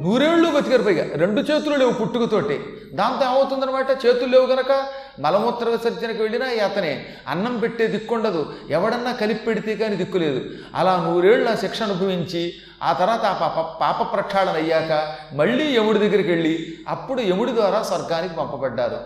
నూరేళ్ళు 0.00 0.48
బతికారు 0.50 0.82
పైగా. 0.82 1.04
రెండు 1.14 1.40
చేతులు 1.40 1.76
లేవు 1.76 1.92
పుట్టుకతోటి. 1.92 2.56
దాంతో 2.92 3.24
ఏమవుతుందనమాట 3.26 3.90
చేతులు 3.90 4.26
లేవు 4.26 4.46
గనక 4.46 4.86
మలమూత్ర 5.20 5.68
విసర్జనకు 5.68 6.22
వెళ్ళినా 6.22 6.64
అతనే 6.64 7.06
అన్నం 7.28 7.58
పెట్టే 7.58 7.86
దిక్కుండదు. 7.86 8.54
ఎవడన్నా 8.70 9.12
కలిపి 9.12 9.44
పెడితే 9.44 9.76
కానీ 9.76 9.96
దిక్కులేదు 9.96 10.40
అలా 10.74 10.96
నూరేళ్ళు 10.96 11.50
ఆ 11.50 11.54
శిక్ష 11.54 11.82
అనుభవించి 11.82 12.54
ఆ 12.82 12.92
తర్వాత 12.92 13.20
ఆ 13.20 13.32
పాప 13.32 13.80
పాప 13.80 14.12
ప్రక్షాళన 14.14 14.52
అయ్యాక 14.52 15.14
మళ్ళీ 15.32 15.76
యముడి 15.76 15.98
దగ్గరికి 15.98 16.28
వెళ్ళి 16.28 16.66
అప్పుడు 16.88 17.20
యముడి 17.20 17.52
ద్వారా 17.52 17.82
స్వర్గానికి 17.82 18.34
పంపబడ్డారు. 18.34 19.00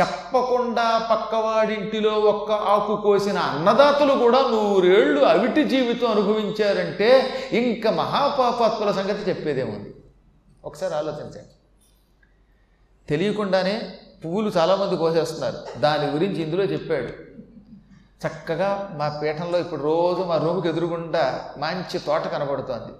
చెప్పకుండా 0.00 1.08
పక్కవాడింటిలో 1.10 2.10
ఒక్క 2.10 2.52
ఆకు 2.52 2.96
కోసిన 3.02 3.38
అన్నదాతలు 3.38 4.12
కూడా 4.12 4.38
నూరేళ్ళు 4.38 5.20
అవిటి 5.20 5.64
జీవితం 5.64 6.10
అనుభవించారంటే 6.10 7.08
ఇంకా 7.52 7.90
మహాపాపాత్ముల 7.90 8.92
సంగతి 8.92 9.30
చెప్పేదేముంది? 9.30 9.94
ఒకసారి 10.64 10.94
ఆలోచించండి. 10.94 11.50
తెలియకుండానే 13.08 13.98
పువ్వులు 14.24 14.50
చాలామంది 14.50 14.96
కోసేస్తున్నారు. 14.96 15.80
దాని 15.80 16.10
గురించి 16.10 16.42
ఇందులో 16.42 16.64
చెప్పాడు. 16.64 17.30
చక్కగా 18.26 18.90
మా 18.96 19.20
పీఠంలో 19.22 19.58
ఇప్పుడు 19.58 19.82
రోజు 19.82 20.22
మా 20.22 20.36
రూముకి 20.36 20.68
ఎదురుగుండా 20.68 21.54
మంచి 21.58 21.98
తోట 21.98 22.20
కనబడుతోంది. 22.20 22.92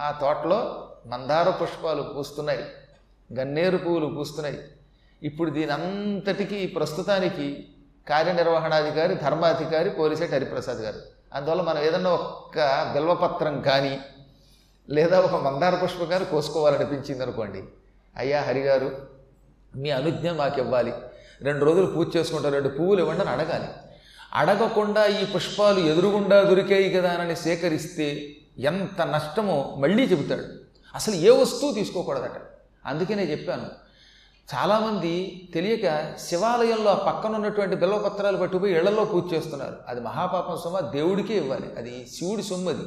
ఆ 0.00 0.10
తోటలో 0.20 0.90
మందార 1.06 1.50
పుష్పాలు 1.50 2.02
పూస్తున్నాయి. 2.02 2.64
గన్నేరు 3.34 3.76
పువ్వులు 3.76 4.06
పూస్తున్నాయి. 4.06 4.58
ఇప్పుడు 5.22 5.50
దీని 5.50 5.72
అంతటికీ 5.72 6.66
ప్రస్తుతానికి 6.66 7.68
కార్యనిర్వహణాధికారి 8.08 9.14
ధర్మాధికారి 9.14 9.90
పోలీసేటి 9.90 10.34
హరిప్రసాద్ 10.34 10.78
గారు. 10.78 11.00
అందువల్ల 11.34 11.62
మనం 11.62 11.82
ఏదన్నా 11.82 12.10
ఒక్క 12.10 12.58
బిల్వపత్రం 12.92 13.60
కానీ 13.60 14.00
లేదా 14.90 15.20
ఒక 15.20 15.34
మందార 15.34 15.74
పుష్పం 15.74 16.06
కానీ 16.06 16.24
కోసుకోవాలనిపించింది 16.24 17.22
అనుకోండి. 17.22 17.62
అయ్యా 18.16 18.42
హరిగారు 18.42 19.06
మీ 19.76 19.90
అనుజ్ఞ 19.90 20.30
మాకు 20.30 20.60
ఇవ్వాలి 20.60 20.92
రెండు 21.42 21.64
రోజులు 21.64 21.86
పూజ 21.86 22.16
చేసుకుంటారు 22.16 22.54
రెండు 22.54 22.68
పువ్వులు 22.68 23.00
ఇవ్వండి 23.00 23.20
అని 23.20 23.30
అడగాలి. 23.30 23.68
అడగకుండా 24.34 25.06
ఈ 25.06 25.24
పుష్పాలు 25.24 25.80
ఎదురుగుండా 25.80 26.42
దొరికాయి 26.42 26.90
కదా 26.90 27.10
అని 27.10 27.36
సేకరిస్తే 27.36 28.36
ఎంత 28.58 29.02
నష్టమో 29.02 29.74
మళ్ళీ 29.78 30.04
చెబుతాడు. 30.04 30.44
అసలు 30.94 31.14
ఏ 31.14 31.30
వస్తువు 31.30 31.72
తీసుకోకూడదట. 31.72 32.40
అందుకే 32.86 33.14
నేను 33.14 33.30
చెప్పాను. 33.30 33.66
చాలామంది 34.54 35.48
తెలియక 35.54 36.16
శివాలయంలో 36.18 36.90
ఆ 36.90 36.94
పక్కన 36.94 37.34
ఉన్నటువంటి 37.34 37.76
బిల్వపత్రాలు 37.76 38.36
పట్టుకుపోయి 38.36 38.76
ఇళ్ళలో 38.76 39.04
పూజ 39.04 39.32
చేస్తున్నారు. 39.32 39.76
అది 39.88 40.00
మహాపాపం 40.00 40.58
సొమ్మ 40.64 40.80
దేవుడికే 40.80 41.34
ఇవ్వాలి. 41.34 41.72
అది 41.78 42.06
శివుడి 42.18 42.42
సొమ్మది 42.42 42.82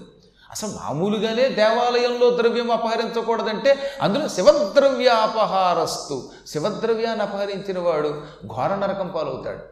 అసలు 0.53 0.69
మామూలుగానే 0.69 1.49
దేవాలయంలో 1.49 2.37
ద్రవ్యం 2.37 2.71
అపహరించకూడదంటే 2.71 3.91
అందులో 4.01 4.27
శివద్రవ్య 4.27 5.07
అపహారస్తు. 5.07 6.31
శివద్రవ్యాన్ని 6.47 7.25
అపహరించిన 7.25 7.79
వాడు 7.79 8.21
ఘోర 8.45 8.75
నరకం 8.75 9.07
పాలవుతాడు. 9.07 9.63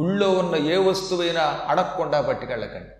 గుళ్ళో 0.00 0.30
ఉన్న 0.30 0.56
ఏ 0.56 0.76
వస్తువైనా 0.76 1.60
అడగకుండా 1.68 2.20
పట్టుకెళ్ళకండి. 2.20 2.90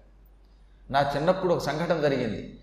నా 0.93 1.13
చిన్నప్పుడు 1.17 1.55
ఒక 1.55 1.61
సంఘటన 1.61 2.01
జరిగింది. 2.01 2.61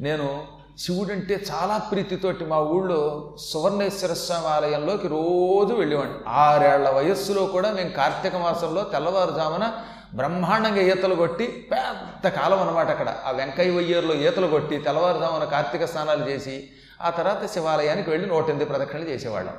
నేను 0.00 0.44
శివుడంటే 0.78 1.44
చాలా 1.50 1.78
ప్రీతితోటి 1.78 2.44
మా 2.44 2.58
ఊళ్ళో 2.58 3.34
సువర్ణేశ్వర 3.52 4.12
స్వామి 4.12 4.46
ఆలయంలోకి 4.46 5.08
రోజు 5.08 5.74
వెళ్ళేవాడిని. 5.74 6.18
ఆరేళ్ళ 6.28 6.90
వయస్సులో 6.90 7.46
కూడా 7.46 7.72
మేము 7.72 7.88
కార్తీక 7.88 8.36
మాసంలో 8.36 8.82
తెల్లవారుజామున 8.82 9.72
బ్రహ్మాండంగా 10.14 10.80
ఈతలు 10.80 11.14
కొట్టి 11.14 11.68
పెద్ద 11.72 12.28
కాలం 12.28 12.60
అనమాట 12.60 12.90
అక్కడ. 12.90 13.14
ఆ 13.26 13.30
వెంకయ్య 13.30 13.70
వయ్యేరులో 13.70 14.14
ఈతలు 14.14 14.46
కొట్టి 14.46 14.78
తెల్లవారుజామున 14.78 15.44
కార్తీక 15.44 15.84
స్నానాలు 15.84 16.30
చేసి 16.30 16.70
ఆ 17.02 17.10
తర్వాత 17.10 17.46
శివాలయానికి 17.46 18.10
వెళ్ళి 18.10 18.28
నూట 18.28 18.44
ఎనిమిది 18.44 18.64
ప్రదక్షిణలు 18.64 19.04
చేసేవాళ్ళం. 19.04 19.54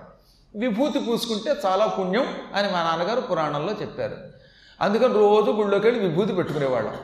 విభూతి 0.55 0.99
పూసుకుంటే 0.99 1.55
చాలా 1.65 1.85
పుణ్యం 1.85 2.27
అని 2.55 2.71
మా 2.71 2.83
నాన్నగారు 2.83 3.21
పురాణంలో 3.21 3.73
చెప్పారు. 3.73 4.17
అందుకని 4.81 5.13
రోజు 5.13 5.51
గుళ్ళోకి 5.51 5.87
వెళ్ళి 5.87 6.07
విభూతి 6.07 6.33
పెట్టుకునేవాళ్ళం. 6.33 6.97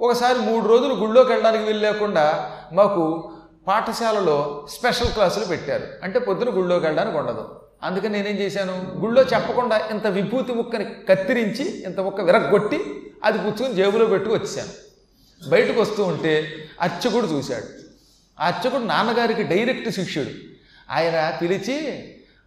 ఒకసారి 0.00 0.38
మూడు 0.38 0.66
రోజులు 0.66 0.94
గుళ్ళోకి 0.94 1.28
వెళ్ళడానికి 1.28 1.64
వెళ్ళలేకుండా 1.64 2.52
మాకు 2.72 3.32
పాఠశాలలో 3.68 4.66
స్పెషల్ 4.70 5.08
క్లాసులు 5.08 5.44
పెట్టారు. 5.44 5.82
అంటే 6.02 6.18
పొద్దున 6.18 6.48
గుళ్ళోకి 6.48 6.84
వెళ్ళడానికి 6.84 7.18
ఉండదు. 7.18 7.63
అందుకని 7.84 8.22
నేనేం 8.22 8.36
చేశాను? 8.36 8.92
గుళ్ళో 8.96 9.22
చెప్పకుండా 9.22 9.88
ఇంత 9.90 10.06
విభూతి 10.06 10.52
ముక్కని 10.52 10.84
కత్తిరించి 11.08 11.84
ఇంత 11.84 12.00
ముక్క 12.00 12.20
విరగ్గొట్టి 12.20 12.80
అది 13.24 13.38
పుచ్చుకొని 13.38 13.74
జేబులో 13.74 14.06
పెట్టుకు 14.06 14.34
వచ్చాను 14.34 14.84
బయటకు 15.48 15.80
వస్తూ 15.80 16.02
ఉంటే 16.04 16.54
అర్చకుడు 16.80 17.26
చూశాడు. 17.26 17.66
ఆ 18.42 18.46
అర్చకుడు 18.46 18.82
నాన్నగారికి 18.82 19.42
డైరెక్ట్ 19.42 19.90
శిష్యుడు. 19.90 20.28
ఆయన 20.90 21.38
పిలిచి 21.42 21.76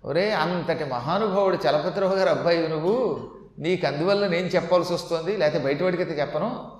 ఒరే 0.05 0.31
అంతటి 0.31 0.83
మహానుభావుడు 0.83 1.55
చలపతిరావు 1.55 2.15
గారు 2.15 2.29
అబ్బాయి 2.29 2.67
నువ్వు 2.67 3.29
నీకు 3.59 3.87
అందువల్ల 3.87 4.27
నేను 4.27 4.47
చెప్పాల్సి 4.47 4.93
వస్తుంది 4.93 5.37
లేకపోతే 5.37 5.65
బయటవాడికైతే 5.65 6.09
అయితే 6.09 6.21
చెప్పను. 6.21 6.71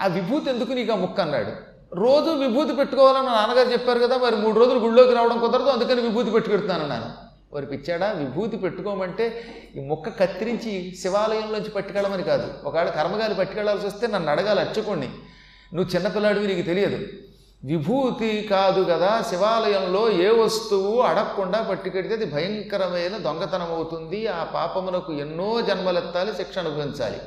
ఆ 0.00 0.06
విభూతి 0.06 0.50
ఎందుకు 0.50 0.72
నీకు 0.72 0.92
ఆ 0.92 0.96
ముక్క? 0.96 1.20
అన్నాడు. 1.20 1.52
రోజు 1.94 2.30
విభూతి 2.30 2.74
పెట్టుకోవాలని 2.74 3.26
నాన్నగారు 3.26 3.68
చెప్పారు 3.68 3.98
కదా 3.98 4.16
మరి 4.16 4.36
మూడు 4.36 4.58
రోజులు 4.58 4.78
గుళ్ళోకి 4.78 5.14
రావడం 5.14 5.38
కుదరదు 5.38 5.68
అందుకని 5.68 6.00
విభూతి 6.00 6.30
పెట్టుకెడుతున్నాను 6.30 6.82
అన్నాను. 6.82 7.31
వారి 7.52 7.66
పిచ్చాడా? 7.66 8.10
విభూతి 8.10 8.56
పెట్టుకోమంటే 8.56 9.44
ఈ 9.76 9.80
ముక్క 9.80 10.08
కత్తిరించి 10.08 10.94
శివాలయంలోంచి 11.02 11.68
పట్టుకెళ్ళమని 11.68 12.22
కాదు. 12.22 12.52
ఒకవేళ 12.64 12.88
కర్మగాలి 12.88 13.34
పట్టుకెళ్ళాల్సి 13.34 13.86
వస్తే 13.86 14.06
నన్ను 14.06 14.30
అడగాలి 14.30 14.60
అచ్చుకోండి. 14.60 15.08
నువ్వు 15.74 15.94
చిన్నపిల్లాడివి 15.94 16.46
నీకు 16.46 16.66
తెలియదు. 16.66 17.06
విభూతి 17.64 18.48
కాదు 18.50 18.82
కదా 18.82 19.24
శివాలయంలో 19.30 20.12
ఏ 20.12 20.28
వస్తువు 20.28 21.00
అడగకుండా 21.00 21.62
పట్టుకెడితే 21.62 22.14
అది 22.14 22.26
భయంకరమైన 22.26 23.16
దొంగతనం 23.16 23.72
అవుతుంది. 23.72 24.26
ఆ 24.26 24.44
పాపమునకు 24.44 25.12
ఎన్నో 25.12 25.60
జన్మలెత్తాలి 25.60 26.32
శిక్ష 26.32 26.58
అనుభవించాలి. 26.58 27.18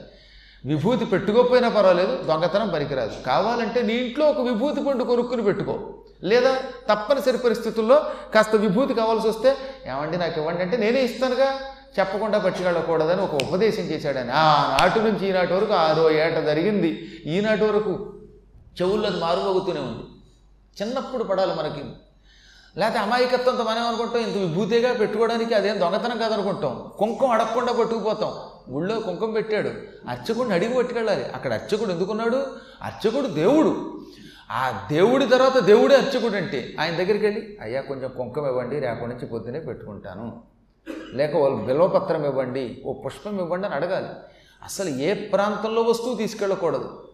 విభూతి 0.65 1.05
పెట్టుకోకపోయినా 1.05 1.69
పర్వాలేదు 1.69 2.23
దొంగతనం 2.23 2.69
పనికిరాదు. 2.69 3.23
కావాలంటే 3.25 3.81
నీ 3.81 3.93
ఇంట్లో 3.93 4.25
ఒక 4.25 4.41
విభూతి 4.41 4.83
పండు 4.83 5.03
కొనుక్కుని 5.03 5.43
పెట్టుకో. 5.43 6.04
లేదా 6.23 6.61
తప్పనిసరి 6.89 7.37
పరిస్థితుల్లో 7.37 8.05
కాస్త 8.35 8.55
విభూతి 8.55 8.93
కావాల్సి 8.93 9.27
వస్తే 9.27 9.57
ఏమండి 9.85 10.17
నాకు 10.17 10.39
ఇవ్వండి 10.39 10.61
అంటే 10.61 10.77
నేనే 10.77 11.01
ఇస్తానుగా. 11.01 11.59
చెప్పకుండా 11.99 12.39
పట్టుకెళ్ళకూడదని 12.39 13.21
ఒక 13.21 13.33
ఉపదేశం 13.33 13.83
చేశాడని. 13.83 14.31
ఆనాటి 14.31 14.99
నుంచి 14.99 15.29
ఈనాటి 15.29 15.53
వరకు 15.53 15.73
ఆరో 15.73 16.11
ఏట 16.11 16.33
జరిగింది. 16.33 17.21
ఈనాటి 17.25 17.63
వరకు 17.63 18.13
చెవుల్లో 18.81 19.09
అది 19.09 19.19
మారుమోగుతూనే 19.19 19.79
ఉంది. 19.79 20.03
చిన్నప్పుడు 20.81 21.23
పడాలి 21.23 21.51
మనకి. 21.51 21.83
లేకపోతే 22.79 22.99
అమాయకత్వంతో 22.99 23.63
మనం 23.63 23.87
అనుకుంటాం 23.87 24.21
ఇంత 24.21 24.37
విభూతిగా 24.37 24.93
పెట్టుకోవడానికి 24.93 25.53
అదేం 25.53 25.79
దొంగతనం 25.79 26.17
కాదనుకుంటాం. 26.17 26.91
కుంకుమ 26.99 27.31
అడగకుండా 27.31 27.73
పట్టుకుపోతాం. 27.73 28.33
ఊళ్ళో 28.73 28.99
కుంకుమ 28.99 29.33
పెట్టాడు. 29.33 29.69
అర్చకుడిని 30.09 30.55
అడిగి 30.55 30.73
పట్టుకెళ్ళాలి. 30.73 31.23
అక్కడ 31.23 31.53
అర్చకుడు 31.53 31.91
ఎందుకున్నాడు? 31.91 32.47
అర్చకుడు 32.81 33.27
దేవుడు. 33.27 34.01
ఆ 34.51 34.87
దేవుడి 34.91 35.25
తర్వాత 35.25 35.59
దేవుడే 35.59 35.95
అర్చకుడు 35.95 36.35
అంటే 36.35 36.75
ఆయన 36.79 36.95
దగ్గరికి 36.95 37.25
వెళ్ళి 37.25 37.57
అయ్యా 37.61 37.81
కొంచెం 37.81 38.11
కుంకం 38.17 38.47
ఇవ్వండి 38.47 38.79
రేపటి 38.79 39.07
నుంచి 39.07 39.25
పొద్దునే 39.25 39.59
పెట్టుకుంటాను. 39.59 40.43
లేక 41.13 41.35
వాళ్ళు 41.35 41.57
బిల్వపత్రం 41.57 42.25
ఇవ్వండి 42.25 42.81
ఓ 42.85 42.93
పుష్పం 42.93 43.39
ఇవ్వండి 43.39 43.67
అని 43.67 43.75
అడగాలి. 43.75 44.07
అసలు 44.63 44.89
ఏ 44.89 45.13
ప్రాంతంలో 45.13 45.81
వస్తువు 45.81 46.15
తీసుకెళ్ళకూడదు? 46.15 47.07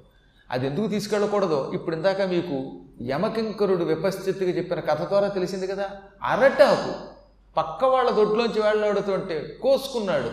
అది 0.52 0.68
ఎందుకు 0.68 0.88
తీసుకెళ్ళకూడదో? 0.88 1.72
ఇప్పుడు 1.74 1.96
ఇందాక 1.96 2.22
మీకు 2.22 2.80
యమకింకరుడు 3.02 3.84
విపస్థితిగా 3.84 4.52
చెప్పిన 4.52 4.80
కథ 4.80 5.08
ద్వారా 5.08 5.28
తెలిసింది 5.28 5.68
కదా. 5.68 5.90
అరటాకు 6.24 6.94
పక్క 7.58 7.86
వాళ్ళ 7.86 8.10
దొడ్లోంచి 8.10 8.62
వెళ్ళాడుతుంటే 8.62 9.58
కోసుకున్నాడు. 9.62 10.32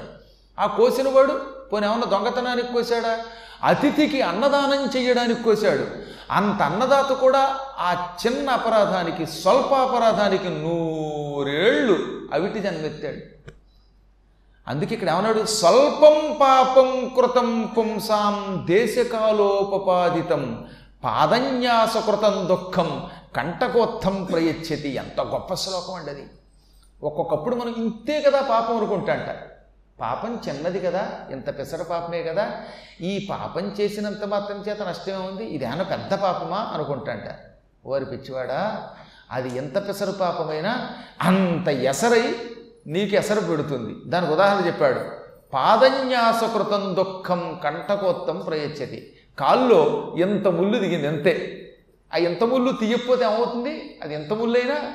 ఆ 0.58 0.66
కోసిన 0.66 1.08
వాడు 1.08 1.40
పోనీ 1.72 1.86
ఏమన్నా 1.86 2.06
దొంగతనానికి 2.06 2.72
కోసాడా? 2.72 3.18
అతిథికి 3.64 4.22
అన్నదానం 4.22 4.90
చేయడానికి 4.96 5.42
కోసాడు. 5.42 5.86
అంత 6.30 6.62
అన్నదాత 6.62 7.12
కూడా 7.12 7.58
ఆ 7.78 8.16
చిన్న 8.26 8.50
అపరాధానికి 8.50 9.26
స్వల్ప 9.26 9.74
అపరాధానికి 9.74 10.48
నూరేళ్ళు 10.48 11.98
అవిటి 12.32 12.58
జన్మెత్తాడు. 12.58 13.20
అందుకే 14.68 14.94
ఇక్కడ 14.94 15.08
ఏమన్నాడు? 15.08 15.46
స్వల్పం 15.46 16.38
పాపం 16.40 17.12
కృతం 17.16 17.70
పుంసాం 17.78 18.66
దేశకాలోపపాదితం 18.66 20.64
పాదన్యాసకృతం 21.04 22.48
దుఃఖం 22.48 23.06
కంటకోత్థం 23.36 24.24
ప్రయచ్చతి 24.24 24.94
ఎంత 24.94 25.20
గొప్ప 25.20 25.54
శ్లోకం 25.54 25.94
అండి 25.94 26.10
అది. 26.10 26.26
ఒక్కొక్కప్పుడు 27.02 27.56
మనం 27.56 27.74
ఇంతే 27.78 28.20
కదా 28.20 28.42
పాపం 28.42 28.76
అనుకుంటాంట 28.76 29.57
పాపం 30.00 30.40
చిన్నది 30.48 30.80
కదా 30.80 31.10
ఇంత 31.30 31.58
పెసర 31.58 31.82
పాపమే 31.82 32.22
కదా 32.22 32.52
ఈ 33.00 33.26
పాపం 33.30 33.62
చేసినంత 33.80 34.24
మాత్రం 34.24 34.64
చేత 34.68 34.82
నష్టమే 34.82 35.14
ఉంది 35.14 35.44
ఇదేనా 35.44 35.82
పెద్ద 35.82 36.14
పాపమా 36.14 36.70
అనుకుంటాంట. 36.74 37.24
వారి 37.86 38.04
పిచ్చివాడా 38.04 38.90
అది 39.30 39.56
ఎంత 39.56 39.88
పెసరు 39.88 40.12
పాపమైనా 40.12 40.90
అంత 41.22 41.68
ఎసరై 41.68 42.34
నీకు 42.86 43.14
ఎసరు 43.14 43.40
పెడుతుంది. 43.40 44.10
దానికి 44.10 44.32
ఉదాహరణ 44.32 44.66
చెప్పాడు. 44.66 45.00
పాదన్యాసకృతం 45.52 46.96
దుఃఖం 46.96 47.60
కంటకోత్తం 47.64 48.38
ప్రయచ్చతి. 48.38 49.12
కాల్లో 49.38 50.14
ఎంత 50.18 50.48
ముళ్ళు 50.48 50.78
దిగింది 50.78 51.06
అంతే. 51.06 51.54
ఆ 52.14 52.16
ఎంత 52.16 52.44
ముళ్ళు 52.44 52.72
తీయకపోతే 52.72 53.24
ఏమవుతుంది? 53.24 54.00
అది 54.02 54.14
ఎంత 54.14 54.32
ముళ్ళైనా 54.32 54.92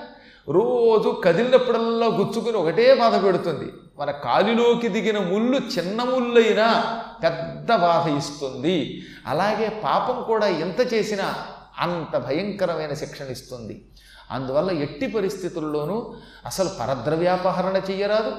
రోజు 0.50 1.22
కదిలినప్పుడల్లా 1.24 2.08
గుచ్చుకుని 2.08 2.58
ఒకటే 2.58 2.96
బాధ 2.96 3.26
పెడుతుంది. 3.26 3.72
మన 4.00 4.12
కాలిలోకి 4.12 4.88
దిగిన 4.88 5.20
ముళ్ళు 5.20 5.58
చిన్న 5.58 6.04
ముళ్ళైనా 6.04 7.00
పెద్ద 7.24 7.76
బాధ 7.76 8.10
ఇస్తుంది. 8.10 9.04
అలాగే 9.28 9.82
పాపం 9.84 10.24
కూడా 10.24 10.48
ఎంత 10.48 10.94
చేసినా 10.94 11.36
అంత 11.80 12.18
భయంకరమైన 12.18 12.94
శిక్షణ 12.94 13.26
ఇస్తుంది. 13.26 13.86
అందువల్ల 14.32 14.72
ఎట్టి 14.72 15.08
పరిస్థితుల్లోనూ 15.08 16.14
అసలు 16.46 16.70
పరద్రవ్యాపహరణ 16.80 17.82
చెయ్యరాదు. 17.90 18.36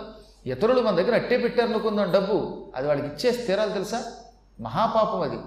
ఇతరులు 0.46 0.80
మన 0.80 0.94
దగ్గర 0.94 1.14
అట్టే 1.14 1.38
పెట్టారనుకుందాం 1.38 2.12
డబ్బు. 2.12 2.66
అది 2.76 2.88
వాళ్ళకి 2.88 3.06
ఇచ్చే 3.06 3.32
స్థిరాలు 3.32 3.72
తెలుసా? 3.72 4.04
మహాపాపం 4.60 5.20
అది. 5.20 5.38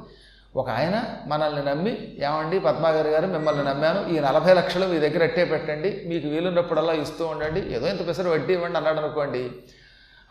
ఒక 0.57 0.69
ఆయన 0.69 1.04
మనల్ని 1.27 1.65
నమ్మి 1.65 2.18
ఏమండి 2.24 2.59
పద్మాగారి 2.59 3.09
గారు 3.09 3.27
మిమ్మల్ని 3.27 3.63
నమ్మాను. 3.63 4.09
ఈ 4.09 4.19
నలభై 4.19 4.54
లక్షలు 4.54 4.86
మీ 4.86 5.00
దగ్గర 5.00 5.24
అట్టే 5.24 5.45
పెట్టండి. 5.45 6.04
మీకు 6.06 6.27
వీలున్నప్పుడల్లా 6.27 6.94
ఇస్తూ 6.94 7.25
ఉండండి. 7.25 7.59
ఏదో 7.59 7.88
ఇంత 7.88 8.07
పెసరు 8.07 8.30
వడ్డీ 8.30 8.54
ఇవ్వండి 8.54 8.77
అన్నాడు 8.77 8.98
అనుకోండి. 8.98 9.51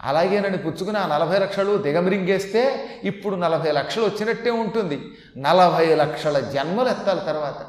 అలాగే 0.01 0.41
నన్ను 0.41 0.59
పుచ్చుకుని 0.59 0.99
ఆ 0.99 1.07
నలభై 1.07 1.39
లక్షలు 1.39 1.77
దిగమిరింగేస్తే 1.77 2.89
ఇప్పుడు 3.05 3.35
నలభై 3.35 3.73
లక్షలు 3.73 4.05
వచ్చినట్టే 4.05 4.51
ఉంటుంది. 4.51 5.01
నలభై 5.37 5.95
లక్షల 5.95 6.39
జన్మలు 6.39 6.89
ఎత్తాలి 6.89 7.21
తర్వాత. 7.21 7.67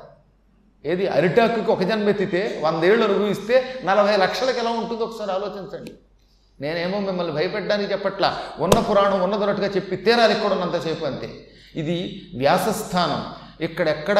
ఏది 0.87 1.07
అరిటాకుకి 1.07 1.71
ఒక 1.71 1.83
జన్మ 1.83 2.09
ఎత్తితే 2.09 2.61
వందేళ్ళు 2.65 3.03
అనుభవిస్తే 3.03 3.79
నలభై 3.83 4.15
లక్షలకి 4.15 4.59
ఎలా 4.59 4.69
ఉంటుందో 4.69 5.03
ఒకసారి 5.03 5.31
ఆలోచించండి. 5.31 5.91
నేనేమో 6.61 6.99
మిమ్మల్ని 6.99 7.33
భయపెట్టడానికి 7.33 7.91
చెప్పట్లా. 7.91 8.39
ఉన్న 8.59 8.79
పురాణం 8.79 9.21
ఉన్నదన్నట్టుగా 9.21 9.67
చెప్పి 9.67 9.95
తీరాలి 9.95 10.33
కూడా 10.33 10.55
ఉన్నంతసేపు 10.55 11.05
అంతే. 11.05 11.29
ఇది 11.77 12.29
వ్యాసస్థానం. 12.37 13.33
ఇక్కడెక్కడ 13.61 14.19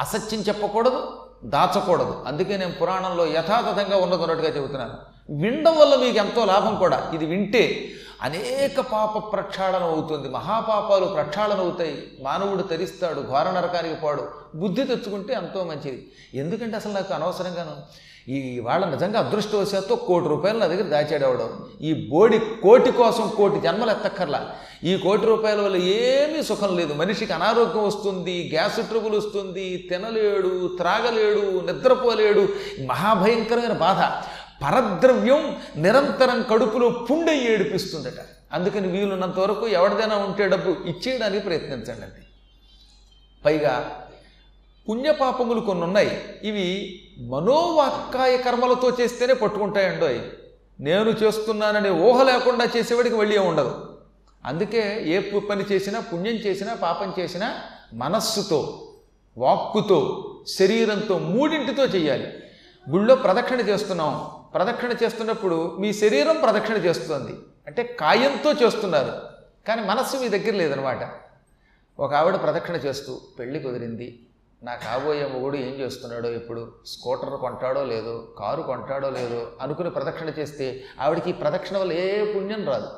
అసత్యం 0.00 0.40
చెప్పకూడదు 0.40 1.26
దాచకూడదు. 1.44 2.24
అందుకే 2.26 2.56
నేను 2.56 2.72
పురాణంలో 2.72 3.26
యథాతథంగా 3.26 3.96
ఉన్నదన్నట్టుగా 3.96 4.56
చెబుతున్నాను. 4.56 4.94
వినడం 5.42 5.78
వల్ల 5.78 5.94
మీకు 5.94 6.18
ఎంతో 6.18 6.44
లాభం 6.44 6.76
కూడా. 6.76 7.10
ఇది 7.14 7.26
వింటే 7.26 7.90
అనేక 8.22 8.80
పాప 8.80 9.32
ప్రక్షాళన 9.32 9.82
అవుతుంది. 9.82 10.28
మహాపాపాలు 10.28 11.06
ప్రక్షాళన 11.06 11.58
అవుతాయి. 11.58 12.18
మానవుడు 12.22 12.62
తరిస్తాడు 12.62 13.20
ఘోర 13.20 13.50
నరకానికి 13.50 13.94
పాడు. 13.94 14.28
బుద్ధి 14.54 14.84
తెచ్చుకుంటే 14.84 15.34
ఎంతో 15.34 15.64
మంచిది. 15.64 16.12
ఎందుకంటే 16.34 16.76
అసలు 16.76 16.92
నాకు 16.92 17.14
అనవసరంగాను 17.14 17.76
ఈ 18.28 18.58
వాళ్ళ 18.58 18.86
నిజంగా 18.86 19.20
అదృష్టవశాత్తు 19.20 19.94
కోటి 19.94 20.28
రూపాయలు 20.28 20.58
నా 20.58 20.66
దగ్గర 20.66 20.82
దాచాడేవాడు 20.82 21.68
ఈ 21.80 22.08
బోడి 22.08 22.38
కోటి 22.38 22.92
కోసం 22.92 23.32
కోటి 23.36 23.60
జన్మలు 23.60 23.90
ఎత్తక్కర్లా. 23.90 24.54
ఈ 24.84 24.96
కోటి 24.96 25.26
రూపాయల 25.26 25.60
వల్ల 25.60 25.76
ఏమీ 25.76 26.42
సుఖం 26.42 26.76
లేదు. 26.76 26.92
మనిషికి 26.94 27.32
అనారోగ్యం 27.32 27.86
వస్తుంది 27.86 28.50
గ్యాస్ 28.54 28.76
ట్రబుల్ 28.76 29.14
వస్తుంది 29.14 29.88
తినలేడు 29.90 30.76
త్రాగలేడు 30.76 31.72
నిద్రపోలేడు. 31.72 32.48
మహాభయంకరమైన 32.86 33.72
బాధ. 33.72 34.24
పరద్రవ్యం 34.64 35.56
నిరంతరం 35.76 36.44
కడుపులో 36.50 36.88
పుండై 36.88 37.36
ఏడిపిస్తుందట. 37.36 38.24
అందుకని 38.52 38.88
వీలున్నంత 38.88 39.38
వరకు 39.38 39.68
ఎవరిదైనా 39.68 40.16
ఉంటే 40.16 40.48
డబ్బు 40.48 40.70
ఇచ్చేయడానికి 40.70 41.44
ప్రయత్నించండి 41.44 42.22
పైగా 43.44 44.02
పుణ్యపాపములు 44.88 45.60
కొన్ని 45.60 45.84
ఉన్నాయి 45.84 46.24
ఇవి 46.42 47.02
మనోవాక్కాయ 47.20 48.36
కర్మలతో 48.36 48.96
చేస్తేనే 49.00 49.34
పట్టుకుంటాయండో 49.34 50.06
అవి 50.06 50.22
నేను 50.80 51.10
చేస్తున్నాననే 51.10 51.90
ఊహ 51.90 52.22
లేకుండా 52.22 52.68
చేసేవాడికి 52.76 53.16
వెళ్ళి 53.16 53.38
ఉండదు. 53.38 53.98
అందుకే 54.44 55.08
ఏ 55.08 55.38
పని 55.38 55.64
చేసినా 55.72 56.00
పుణ్యం 56.00 56.34
చేసినా 56.34 56.74
పాపం 56.74 57.14
చేసినా 57.18 57.60
మనస్సుతో 57.94 58.92
వాక్కుతో 59.38 60.26
శరీరంతో 60.58 61.18
మూడింటితో 61.18 61.84
చేయాలి. 61.84 62.26
గుళ్ళో 62.90 63.14
ప్రదక్షిణ 63.14 63.60
చేస్తున్నాం. 63.60 64.30
ప్రదక్షిణ 64.54 64.94
చేస్తున్నప్పుడు 65.02 65.76
మీ 65.80 65.92
శరీరం 65.92 66.40
ప్రదక్షిణ 66.40 66.74
చేస్తుంది. 66.74 67.32
అంటే 67.66 67.96
కాయంతో 68.00 68.52
చేస్తున్నారు. 68.52 69.12
కానీ 69.68 69.82
మనస్సు 69.82 70.16
మీ 70.16 70.28
దగ్గర 70.28 70.50
లేదనమాట. 70.50 71.12
ఒక 71.98 72.14
ఆవిడ 72.14 72.36
ప్రదక్షిణ 72.36 72.74
చేస్తూ 72.74 73.20
పెళ్ళి 73.38 73.58
కుదిరింది. 73.58 74.26
నా 74.62 74.74
కాబోయే 74.74 75.26
మొగుడు 75.26 75.56
ఏం 75.56 75.72
చేస్తున్నాడో 75.80 76.28
ఇప్పుడు? 76.28 76.72
స్కూటర్ 76.86 77.40
కొంటాడో 77.40 77.84
లేదో? 77.84 78.28
కారు 78.38 78.62
కొంటాడో 78.62 79.10
లేదో? 79.10 79.48
అనుకుని 79.60 79.90
ప్రదక్షిణ 79.90 80.28
చేస్తే 80.28 80.84
ఆవిడకి 81.00 81.32
ప్రదక్షిణ 81.32 81.78
వల్ల 81.78 81.92
ఏ 81.92 82.32
పుణ్యం 82.32 82.68
రాదు. 82.68 82.88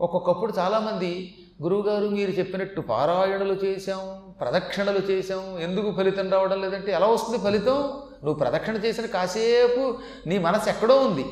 ఒక్కొక్కప్పుడు 0.00 0.52
చాలామంది 0.58 1.34
గురువుగారు 1.62 2.06
మీరు 2.06 2.30
చెప్పినట్టు 2.30 2.80
పారాయణలు 2.80 3.52
చేశాం 3.52 4.32
ప్రదక్షిణలు 4.40 4.98
చేశాం 4.98 5.58
ఎందుకు 5.58 5.92
ఫలితం 5.96 6.32
రావడం 6.32 6.60
లేదంటే 6.60 6.92
ఎలా 6.92 7.06
వస్తుంది 7.06 7.38
ఫలితం? 7.38 7.78
నువ్వు 8.24 8.34
ప్రదక్షిణ 8.34 8.76
చేసిన 8.76 9.06
కాసేపు 9.06 9.98
నీ 10.26 10.38
మనసు 10.38 10.68
ఎక్కడో 10.68 10.96
ఉంది. 11.00 11.26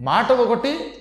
మాట 0.00 0.32
ఒకటి 0.32 0.94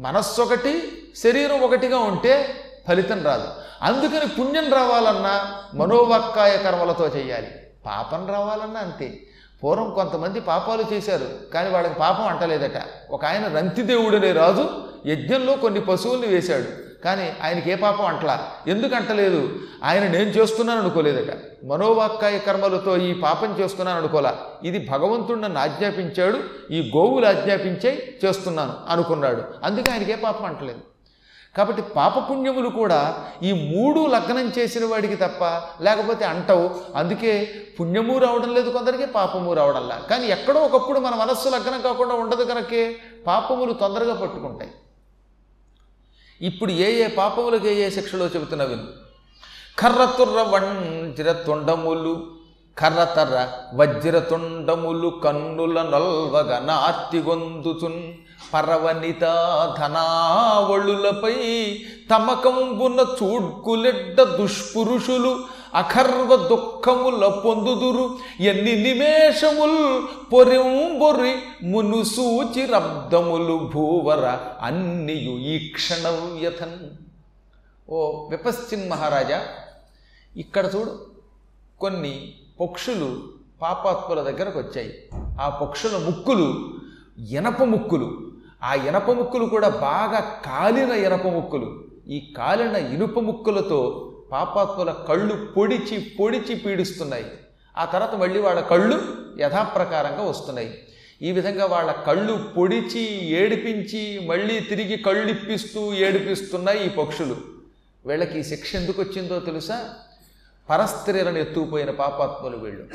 మనస్సు 0.00 0.42
ఒకటి 0.42 1.02
శరీరం 1.16 1.60
ఒకటిగా 1.60 1.98
ఉంటే 1.98 2.54
ఫలితం 2.88 3.24
రాదు. 3.24 3.48
అందుకని 3.82 4.28
పుణ్యం 4.28 4.72
రావాలన్నా 4.72 5.62
మనోవాక్కాయ 5.74 6.56
కర్మలతో 6.56 7.08
చేయాలి. 7.08 7.48
పాపం 7.86 8.26
రావాలన్నా 8.26 8.80
అంతే. 8.80 9.20
పూర్వం 9.64 9.94
కొంతమంది 9.94 10.40
పాపాలు 10.40 10.84
చేశారు 10.92 11.52
కానీ 11.54 11.70
వాళ్ళకి 11.70 11.94
పాపం 11.94 12.26
అంటలేదట. 12.26 12.82
ఒక 13.10 13.24
ఆయన 13.24 13.58
రంతిదేవుడు 13.58 14.16
అనే 14.16 14.32
రాజు 14.32 14.70
యజ్ఞంలో 15.06 15.56
కొన్ని 15.56 15.80
పశువుల్ని 15.80 16.26
వేశాడు. 16.26 16.92
కానీ 17.04 17.34
ఆయనకి 17.44 17.70
ఏ 17.70 17.74
పాపం 17.74 18.06
అంటలా? 18.06 18.50
ఎందుకు 18.68 18.94
అంటలేదు? 18.94 19.60
ఆయన 19.84 20.02
నేను 20.02 20.30
చేస్తున్నాను 20.30 20.80
అనుకోలేదట. 20.80 21.38
మనోవాక్కాయ 21.64 22.38
కర్మలతో 22.38 22.96
ఈ 22.96 23.12
పాపం 23.12 23.56
చేస్తున్నాను 23.60 23.98
అనుకోలా? 23.98 24.38
ఇది 24.64 24.88
భగవంతుడు 24.90 25.38
నన్ను 25.38 25.60
ఆజ్ఞాపించాడు 25.60 26.38
ఈ 26.70 26.92
గోవులు 26.96 27.26
ఆజ్ఞాపించే 27.26 28.18
చేస్తున్నాను 28.24 28.72
అనుకున్నాడు. 28.88 29.42
అందుకే 29.64 29.92
ఆయనకి 29.92 30.12
ఏ 30.12 30.16
పాపం 30.16 30.44
అంటలేదు. 30.44 30.91
కాబట్టి 31.56 31.82
పాపపుణ్యములు 31.82 32.68
కూడా 32.68 33.28
ఈ 33.42 33.52
మూడు 33.52 34.06
లగ్నం 34.06 34.52
చేసిన 34.58 34.84
వాడికి 34.84 35.16
తప్ప 35.16 35.44
లేకపోతే 35.82 36.24
అంటవు. 36.24 36.70
అందుకే 36.94 37.32
పుణ్యము 37.80 38.18
రావడం 38.18 38.54
లేదు 38.54 38.70
కొందరికి 38.70 39.06
పాపము 39.06 39.54
రావడంలా. 39.54 40.06
కానీ 40.10 40.26
ఎక్కడో 40.26 40.60
ఒకప్పుడు 40.60 41.00
మన 41.00 41.14
మనస్సు 41.14 41.48
లగ్నం 41.48 41.80
కాకుండా 41.80 42.14
ఉండదు 42.14 42.42
కనుకే 42.42 42.96
పాపములు 43.26 43.72
తొందరగా 43.72 44.14
పట్టుకుంటాయి. 44.14 44.70
ఇప్పుడు 46.40 46.72
ఏ 46.72 47.04
ఏ 47.04 47.06
పాపములకు 47.06 47.66
ఏ 47.66 47.74
ఏ 47.74 47.90
శిక్షలో 47.90 48.26
చెబుతున్నా 48.26 48.64
విను. 48.64 48.84
కర్రతుర్ర 49.78 50.40
వంజ్ర 50.40 51.32
తొండములు 51.32 52.41
కర్రతర్ర 52.78 53.48
వజ్ర 53.74 54.18
తొండములు 54.18 55.20
కన్నుల 55.24 55.82
నొల్వగ 55.82 56.58
నార్తిగొందుచున్ 56.58 58.14
పరవనితనావళులపై 58.54 61.36
తమకంబున 62.10 62.98
చూడ్కులెడ్డ 63.18 64.22
దుష్పురుషులు 64.22 65.44
అఖర్వ 65.74 66.36
దుఃఖముల 66.36 67.40
పొందుదురు. 67.44 68.18
ఎన్ని 68.40 68.82
నిమేషముల్ 68.82 70.08
పొరింబొరి 70.32 71.34
మునుసూచి 71.62 72.66
రబ్దములు 72.66 73.70
భూవర 73.74 74.38
అన్నియు 74.60 75.30
ఈ 75.30 75.68
క్షణవ్యథన్ 75.68 76.90
ఓ 77.88 78.28
విపశ్చిన్ 78.28 78.90
మహారాజా 78.90 79.40
ఇక్కడ 80.36 80.64
చూడు 80.74 81.06
కొన్ని 81.80 82.34
పక్షులు 82.62 83.22
పాపాత్ముల 83.62 84.22
దగ్గరకు 84.22 84.58
వచ్చాయి. 84.58 85.08
ఆ 85.40 85.48
పక్షుల 85.48 85.96
ముక్కులు 85.96 86.74
ఇనప 87.30 87.62
ముక్కులు. 87.62 88.32
ఆ 88.62 88.74
ఇనప 88.74 89.10
ముక్కులు 89.10 89.46
కూడా 89.46 89.68
బాగా 89.68 90.42
కాలిన 90.46 90.90
ఇనప 90.90 91.26
ముక్కులు. 91.26 91.84
ఈ 92.08 92.34
కాలిన 92.36 92.76
ఇనుప 92.76 93.18
ముక్కులతో 93.18 94.08
పాపాత్ముల 94.32 94.94
కళ్ళు 95.08 95.46
పొడిచి 95.56 96.00
పొడిచి 96.20 96.54
పీడిస్తున్నాయి. 96.54 97.24
ఆ 97.78 97.84
తర్వాత 97.84 98.14
మళ్ళీ 98.14 98.40
వాళ్ళ 98.40 98.60
కళ్ళు 98.60 99.00
యథాప్రకారంగా 99.38 100.22
వస్తున్నాయి. 100.22 100.78
ఈ 101.22 101.32
విధంగా 101.32 101.66
వాళ్ళ 101.66 101.92
కళ్ళు 101.92 102.44
పొడిచి 102.56 103.26
ఏడిపించి 103.26 104.26
మళ్ళీ 104.26 104.60
తిరిగి 104.60 104.96
కళ్ళు 104.96 105.30
ఇప్పిస్తూ 105.30 105.94
ఏడిపిస్తున్నాయి 105.94 106.86
ఈ 106.86 106.88
పక్షులు. 106.88 107.36
వీళ్ళకి 108.06 108.38
ఈ 108.38 108.42
శిక్ష 108.42 108.76
ఎందుకు 108.76 109.02
వచ్చిందో 109.02 109.40
తెలుసా? 109.40 109.94
పరస్త్రీలను 110.70 111.38
ఎత్తుకుపోయిన 111.38 111.90
పాపాత్ములు 111.90 112.56
వీళ్ళు. 112.56 112.88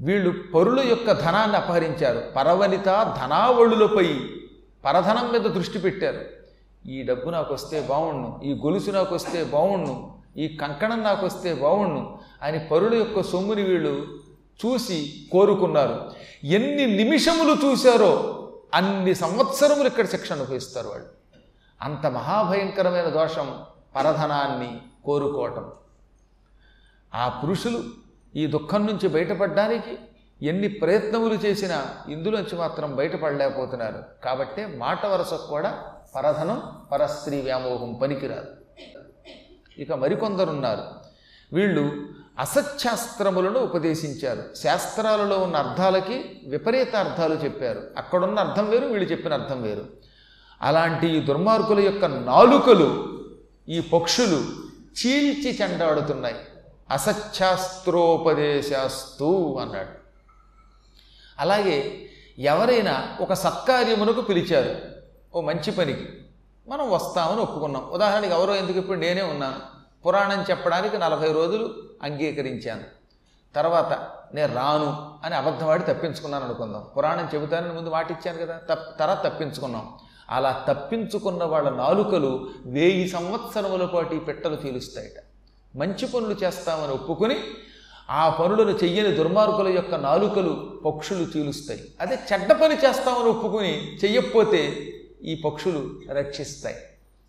వీళ్ళు 0.00 0.34
పరుల 0.54 0.80
యొక్క 0.80 1.12
ధనాన్ని 1.12 1.56
అపహరించారు. 1.56 2.32
పరవనిత 2.36 3.16
ధనావళులపై 3.22 4.20
పరధనం 4.84 5.32
మీద 5.32 5.40
దృష్టి 5.40 5.78
పెట్టారు. 5.78 6.20
ఈ 6.88 7.02
డబ్బు 7.02 7.30
నాకు 7.30 7.54
వస్తే 7.54 7.80
బావుణ్ణు 7.80 8.40
ఈ 8.44 8.54
గొలుసు 8.54 8.90
నాకు 8.90 9.14
వస్తే 9.14 9.44
బావుణ్ణు 9.44 10.12
ఈ 10.36 10.56
కంకణం 10.56 11.02
నాకు 11.02 11.26
వస్తే 11.26 11.54
బావుణ్ణు 11.54 12.18
అని 12.42 12.58
పరుల 12.58 12.94
యొక్క 12.94 13.22
సొమ్ముని 13.22 13.62
వీళ్ళు 13.62 14.06
చూసి 14.66 15.26
కోరుకున్నారు. 15.32 16.10
ఎన్ని 16.44 16.86
నిమిషములు 16.86 17.56
చూశారో 17.66 18.38
అన్ని 18.74 19.14
సంవత్సరములు 19.14 19.86
ఇక్కడ 19.86 20.06
శిక్ష 20.06 20.32
అనుభవిస్తారు 20.32 20.88
వాళ్ళు. 20.88 21.06
అంత 21.82 22.06
మహాభయంకరమైన 22.06 23.08
దోషం 23.08 23.58
పరధనాన్ని 23.96 24.80
కోరుకోవటం. 25.04 25.70
ఆ 27.14 27.28
పురుషులు 27.28 27.82
ఈ 28.36 28.46
దుఃఖం 28.46 28.86
నుంచి 28.86 29.08
బయటపడడానికి 29.08 29.98
ఎన్ని 30.46 30.68
ప్రయత్నములు 30.68 31.34
చేసినా 31.34 31.86
ఇందులోంచి 32.08 32.58
మాత్రం 32.58 32.96
బయటపడలేకపోతున్నారు. 32.96 34.02
కాబట్టే 34.24 34.66
మాట 34.66 35.06
వరసకు 35.06 35.46
కూడా 35.46 35.82
పరధనం 36.16 36.62
పరస్త్రీ 36.92 37.40
వ్యామోహం 37.40 37.94
పనికిరాదు. 37.94 38.46
ఇక 39.78 39.92
మరికొందరున్నారు. 39.92 40.82
వీళ్ళు 41.52 41.92
అసత్శాస్త్రములను 42.38 43.60
ఉపదేశించారు. 43.60 44.54
శాస్త్రాలలో 44.54 45.38
ఉన్న 45.38 45.56
అర్థాలకి 45.56 46.40
విపరీత 46.46 46.96
అర్థాలు 46.96 47.34
చెప్పారు. 47.34 47.82
అక్కడున్న 47.96 48.38
అర్థం 48.38 48.70
వేరు 48.70 48.86
వీళ్ళు 48.86 49.10
చెప్పిన 49.10 49.32
అర్థం 49.32 49.62
వేరు. 49.62 49.86
అలాంటి 50.62 51.16
ఈ 51.16 51.20
దుర్మార్గుల 51.20 51.80
యొక్క 51.80 52.04
నాలుకలు 52.04 53.18
ఈ 53.68 53.80
పక్షులు 53.80 54.36
చీల్చి 55.00 55.58
చెండాడుతున్నాయి. 55.62 56.36
అసత్శాస్త్రోపదేశాస్తు 56.90 59.58
అన్నాడు. 59.60 59.88
అలాగే 61.38 62.06
ఎవరైనా 62.38 63.16
ఒక 63.20 63.32
సత్కార్యమునకు 63.32 64.20
పిలిచారు 64.20 64.74
ఓ 65.34 65.40
మంచి 65.40 65.70
పనికి 65.70 66.08
మనం 66.68 66.90
వస్తామని 66.90 67.40
ఒప్పుకున్నాం. 67.40 67.90
ఉదాహరణకి 67.90 68.32
ఎవరో 68.32 68.54
ఎందుకు 68.54 68.78
ఇప్పుడు 68.78 68.98
నేనే 68.98 69.22
ఉన్నాను? 69.22 69.56
పురాణం 70.06 70.44
చెప్పడానికి 70.50 70.98
నలభై 70.98 71.32
రోజులు 71.32 71.74
అంగీకరించాను. 72.02 72.82
తర్వాత 73.54 74.08
నేను 74.34 74.54
రాను 74.54 75.18
అని 75.24 75.34
అబద్ధవాడి 75.34 75.82
తప్పించుకున్నాను 75.82 76.44
అనుకుందాం. 76.44 76.84
పురాణం 76.96 77.28
చెబుతానని 77.34 77.72
ముందు 77.72 77.90
మాట 77.90 78.10
ఇచ్చాను 78.10 78.38
కదా 78.38 78.60
తప్ 78.70 78.98
తర్వాత 78.98 79.24
తప్పించుకున్నాం. 79.24 79.98
అలా 80.30 80.64
తప్పించుకున్న 80.68 81.44
వాళ్ళ 81.44 81.70
నాలుకలు 81.70 82.50
వెయ్యి 82.66 83.08
సంవత్సరముల 83.08 83.86
పాటు 83.86 84.14
ఈ 84.14 84.18
పెట్టలు 84.18 84.56
తీలుస్తాయట. 84.56 85.31
మంచి 85.76 86.06
పనులు 86.06 86.34
చేస్తామని 86.44 86.92
ఒప్పుకొని 86.92 87.36
ఆ 88.10 88.28
పనులను 88.28 88.70
చెయ్యని 88.70 89.12
దుర్మార్గుల 89.12 89.68
యొక్క 89.68 89.94
నాలుకలు 89.94 90.80
పక్షులు 90.84 91.38
చీలుస్తాయి. 91.38 91.80
అదే 92.00 92.18
చెడ్డ 92.32 92.52
పని 92.52 92.74
చేస్తామని 92.74 93.28
ఒప్పుకొని 93.28 93.96
చెయ్యకపోతే 94.04 94.90
ఈ 95.22 95.34
పక్షులు 95.34 95.90
రక్షిస్తాయి. 96.12 96.76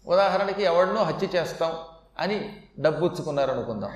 ఉదాహరణకి 0.08 0.64
ఎవడనో 0.64 1.04
హత్య 1.04 1.28
చేస్తాం 1.36 1.72
అని 2.20 2.50
డబ్బుచ్చుకున్నారనుకుందాం. 2.80 3.92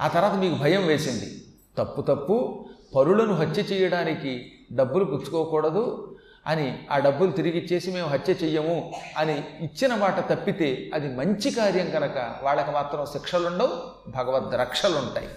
ఆ 0.00 0.08
తర్వాత 0.08 0.34
మీకు 0.34 0.54
భయం 0.54 0.86
వేసింది. 0.86 1.44
తప్పు 1.78 2.02
తప్పు 2.02 2.64
పరులను 2.96 3.34
హత్య 3.34 3.62
చేయడానికి 3.62 4.52
డబ్బులు 4.72 5.04
పుచ్చుకోకూడదు 5.04 6.13
అని 6.46 6.86
ఆ 6.92 6.98
డబ్బులు 6.98 7.30
తిరిగి 7.30 7.58
ఇచ్చేసి 7.58 7.90
మేము 7.90 8.08
హత్య 8.08 8.32
చెయ్యము 8.32 8.92
అని 9.18 9.44
ఇచ్చిన 9.60 9.94
మాట 9.94 10.32
తప్పితే 10.32 10.90
అది 10.94 11.16
మంచి 11.16 11.50
కార్యం 11.50 11.90
కనుక 11.90 12.30
వాళ్ళకి 12.42 12.70
మాత్రం 12.70 13.06
శిక్షలుండవు 13.06 13.76
భగవద్ 14.10 14.60
రక్షలుంటాయి. 14.60 15.28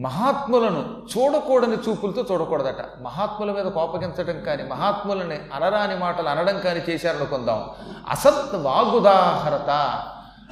మహాత్ములను 0.00 1.06
చూడకూడని 1.12 1.76
చూపులతో 1.76 2.26
చూడకూడదట. 2.30 3.02
మహాత్ముల 3.02 3.52
మీద 3.52 3.64
కోపగించడం 3.64 4.44
కానీ 4.44 4.62
మహాత్ములని 4.62 5.38
అనరాని 5.54 5.96
మాటలు 5.96 6.28
అనడం 6.28 6.60
కానీ 6.60 6.80
చేశారనుకుందాం 6.88 7.70
అసత్ 8.10 8.54
వాగుదాహరత 8.54 9.70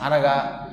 అనగా 0.02 0.66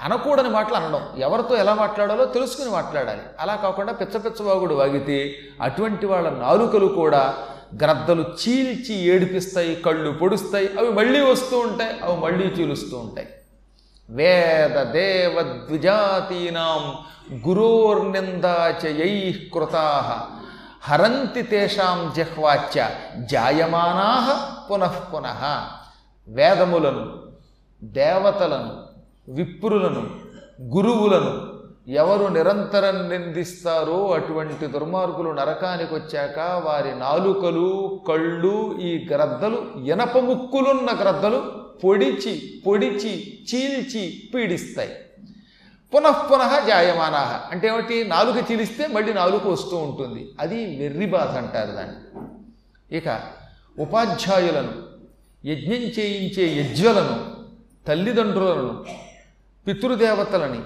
అనకూడని 0.00 0.48
మాటలు 0.48 0.74
అనడం. 0.74 1.02
ఎవరితో 1.18 1.56
ఎలా 1.56 1.74
మాట్లాడాలో 1.74 2.24
తెలుసుకుని 2.24 2.70
మాట్లాడాలి. 2.70 3.20
అలా 3.40 3.56
కాకుండా 3.56 3.92
పిచ్చ 3.92 4.18
పిచ్చ 4.18 4.42
వాగుడు 4.42 4.74
వాగితే 4.74 5.34
అటువంటి 5.62 6.06
వాళ్ళ 6.06 6.28
నాలుకలు 6.30 6.86
కూడా 6.86 7.34
గ్రద్దలు 7.80 8.22
చీల్చి 8.22 8.94
ఏడిపిస్తాయి 8.94 9.76
కళ్ళు 9.76 10.10
పొడుస్తాయి 10.10 10.78
అవి 10.78 10.90
మళ్ళీ 10.90 11.20
వస్తూ 11.20 11.58
ఉంటాయి 11.58 12.00
అవి 12.00 12.20
మళ్ళీ 12.20 12.46
చీలుస్తూ 12.46 12.98
ఉంటాయి. 12.98 13.28
వేద 14.10 14.82
దేవ 14.82 15.42
ద్విజాతీనాం 15.42 16.94
గురోర్నిందాచయై 17.48 19.50
కృతా. 19.54 20.26
హరంతి 20.82 21.42
తేషాం 21.42 22.12
జహ్వాచ్య 22.16 22.90
జాయమానా 23.18 24.50
పునః 24.70 24.86
పునః. 24.86 25.66
వేదములను 26.28 27.22
దేవతలను 27.82 28.82
విప్రులను 29.28 30.10
గురువులను 30.62 31.53
ఎవరు 31.88 32.32
నిరంతరం 32.32 33.08
నిందిస్తారో 33.08 34.10
అటువంటి 34.12 34.66
దుర్మార్గులు 34.66 35.30
నరకానికి 35.30 35.94
వచ్చాక 35.94 36.38
వారి 36.38 36.98
నాలుకలు 36.98 38.00
కళ్ళు 38.08 38.78
ఈ 38.80 39.08
గ్రద్దలు 39.08 39.72
ఇనప 39.84 40.18
ముక్కులున్న 40.18 40.90
గ్రద్దలు 41.02 41.64
పొడిచి 41.84 42.62
పొడిచి 42.66 43.38
చీల్చి 43.54 44.22
పీడిస్తాయి. 44.34 44.90
పునఃపునః 45.94 46.66
జాయమానాహ. 46.66 47.52
అంటే 47.52 47.68
ఏమిటి? 47.68 48.04
నాలుక 48.04 48.50
చీలిస్తే 48.50 48.86
మళ్ళీ 48.86 49.12
నాలుక 49.12 49.46
వస్తూ 49.46 49.76
ఉంటుంది. 49.76 50.30
అది 50.40 50.78
వెర్రి 50.78 51.06
బాధ 51.06 51.28
అంటారు 51.28 51.70
దాన్ని. 51.70 52.20
ఇక 52.96 53.20
ఉపాధ్యాయులను 53.78 54.72
యజ్ఞం 55.46 55.76
చేయించే 55.76 56.60
యజ్వలను 56.60 57.30
తల్లిదండ్రులను 57.88 58.84
పితృదేవతలని 59.66 60.60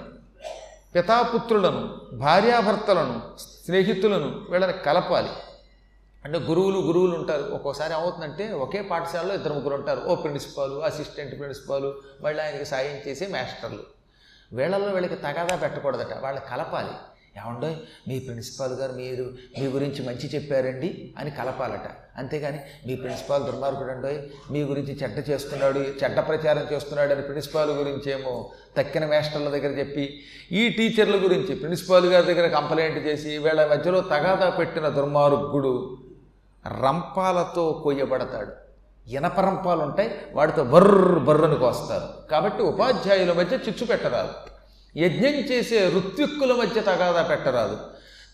పితాపుత్రులను 0.95 2.01
భార్యాభర్తలను 2.13 3.21
స్నేహితులను 3.39 4.45
వీళ్ళని 4.49 4.73
కలపాలి. 4.73 5.29
అంటే 6.25 6.39
గురువులు 6.39 6.79
గురువులు 6.79 7.15
ఉంటారు. 7.15 7.41
ఒక్కోసారి 7.41 7.93
ఏమవుతుందంటే 7.93 8.53
ఒకే 8.53 8.81
పాఠశాలలో 8.81 9.33
ఇద్దరు 9.33 9.53
ముగ్గురు 9.53 9.75
ఉంటారు. 9.75 10.01
ఓ 10.07 10.15
ప్రిన్సిపాలు 10.15 10.75
అసిస్టెంట్ 10.75 11.39
ప్రిన్సిపాలు 11.39 11.95
మళ్ళీ 12.21 12.43
ఆయనకి 12.43 12.65
సాయం 12.65 13.09
చేసే 13.09 13.27
మాస్టర్లు. 13.27 13.83
వీళ్ళల్లో 14.53 14.89
వీళ్ళకి 14.89 15.15
తగాదా 15.15 15.55
పెట్టకూడదట. 15.55 16.17
వాళ్ళని 16.19 16.49
కలపాలి. 16.49 16.89
ఏమండో 17.37 17.75
మీ 18.07 18.19
ప్రిన్సిపాల్ 18.19 18.73
గారు 18.73 18.91
మీరు 18.91 19.23
మీ 19.59 19.65
గురించి 19.65 20.07
మంచి 20.07 20.27
చెప్పారండి 20.35 21.15
అని 21.17 21.31
కలపాలట. 21.31 21.91
అంతేగాని 22.17 22.59
మీ 22.87 22.95
ప్రిన్సిపాల్ 22.95 23.43
దుర్మార్గుడు 23.43 23.91
అండో 23.91 24.09
మీ 24.51 24.61
గురించి 24.61 24.99
చెడ్డ 25.03 25.29
చేస్తున్నాడు 25.29 25.79
చెడ్డ 25.79 26.19
ప్రచారం 26.19 26.67
చేస్తున్నాడు 26.73 27.13
అని 27.13 27.21
ప్రిన్సిపాల్ 27.21 27.71
గురించి 27.71 28.11
ఏమో 28.11 28.51
తక్కిన 28.81 29.05
మేస్టర్ల 29.05 29.49
దగ్గర 29.49 29.79
చెప్పి 29.79 30.23
ఈ 30.51 30.69
టీచర్ల 30.69 31.15
గురించి 31.15 31.55
ప్రిన్సిపాల్ 31.55 32.05
గారి 32.05 32.25
దగ్గర 32.25 32.47
కంప్లైంట్ 32.47 33.07
చేసి 33.07 33.37
వీళ్ళ 33.37 33.71
మధ్యలో 33.71 33.99
తగాదా 33.99 34.49
పెట్టిన 34.49 34.87
దుర్మార్గుడు 34.87 35.97
రంపాలతో 36.85 37.81
కొయ్యబడతాడు. 37.83 38.51
ఇనపరంపాలు 39.09 39.81
ఉంటాయి 39.81 40.15
వాటితో 40.33 40.63
బర్ర 40.63 41.17
బర్రను 41.17 41.55
కోస్తారు. 41.55 42.29
కాబట్టి 42.31 42.63
ఉపాధ్యాయుల 42.63 43.31
మధ్య 43.31 43.57
చిచ్చు 43.67 43.85
పెట్టరాదు. 43.85 44.33
యజ్ఞం 44.97 45.31
చేసే 45.31 45.91
ఋత్విక్కుల 45.97 46.53
మధ్య 46.53 46.81
తగాదా 46.81 47.21
పెట్టరాదు. 47.21 47.77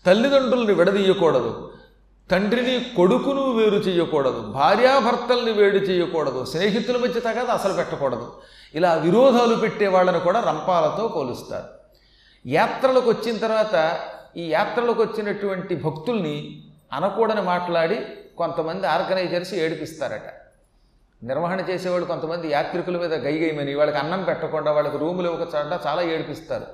తల్లిదండ్రుల్ని 0.06 0.74
విడదీయకూడదు. 0.74 1.70
తండ్రిని 2.30 2.94
కొడుకును 2.96 3.42
వేరు 3.50 3.76
చేయకూడదు 3.76 4.40
భార్యాభర్తల్ని 4.40 5.52
వేడి 5.52 5.78
చేయకూడదు 5.78 6.44
స్నేహితుల 6.44 6.96
మధ్య 6.96 7.20
తగదు 7.20 7.50
అసలు 7.50 7.72
పెట్టకూడదు. 7.72 8.32
ఇలా 8.74 8.94
విరోధాలు 8.94 9.54
పెట్టే 9.54 9.86
వాళ్ళని 9.86 10.20
కూడా 10.20 10.40
రంపాలతో 10.40 11.08
పోలుస్తారు 11.08 11.68
యాత్రలకు 12.46 13.10
వచ్చిన 13.10 13.36
తర్వాత 13.36 13.98
ఈ 14.36 14.50
యాత్రలకు 14.50 15.02
వచ్చినటువంటి 15.02 15.76
భక్తుల్ని 15.76 16.62
అనకూడని 16.92 17.42
మాట్లాడి 17.42 17.98
కొంతమంది 18.38 18.86
ఆర్గనైజర్స్ 18.86 19.54
ఏడిపిస్తారట. 19.54 20.28
నిర్వహణ 21.24 21.60
చేసేవాళ్ళు 21.60 22.06
కొంతమంది 22.06 22.50
యాత్రికుల 22.50 22.96
మీద 22.98 23.14
గైగైమని 23.14 23.74
వాళ్ళకి 23.74 23.98
అన్నం 23.98 24.22
పెట్టకుండా 24.24 24.72
వాళ్ళకి 24.72 24.98
రూములు 24.98 25.30
ఇవ్వకుండా 25.30 25.80
చాలా 25.86 26.02
ఏడిపిస్తారు. 26.02 26.66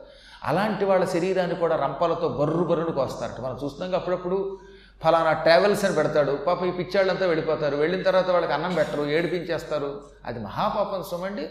అలాంటి 0.44 0.84
వాళ్ళ 0.84 1.04
శరీరాన్ని 1.04 1.56
కూడా 1.56 1.76
రంపాలతో 1.76 2.28
బర్రు 2.28 2.64
బర్రును 2.64 2.92
కోస్తారట. 2.92 3.40
మనం 3.40 3.58
చూస్తున్నాం 3.64 4.00
అప్పుడప్పుడు 4.00 4.58
ఫలానా 5.02 5.32
ట్రావెల్స్ 5.32 5.84
అని 5.84 5.94
పెడతాడు. 5.94 6.32
పాప 6.32 6.64
ఈ 6.64 6.70
పిచ్చాళ్ళంతా 6.70 7.26
వెళ్ళిపోతారు. 7.26 7.76
వెళ్ళిన 7.76 8.02
తర్వాత 8.02 8.30
వాళ్ళకి 8.30 8.52
అన్నం 8.52 8.74
పెట్టరు 8.74 9.02
ఏడిపించేస్తారు. 9.02 10.00
అది 10.26 10.38
మహాపాపం 10.38 11.02
సొమ్మండి 11.10 11.48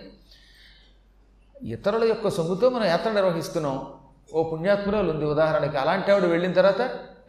ఇతరుల 1.73 2.03
యొక్క 2.03 2.29
సొమ్ముతో 2.29 2.69
మనం 2.69 2.85
యాత్ర 2.85 3.11
నిర్వహిస్తున్నాం. 3.11 3.87
ఓ 4.33 4.43
పుణ్యాత్మురాలు 4.43 5.09
ఉంది 5.11 5.25
ఉదాహరణకి. 5.25 5.77
అలాంటి 5.77 6.11
ఆవిడ 6.11 6.25
వెళ్ళిన 6.25 6.53
తర్వాత 6.53 6.81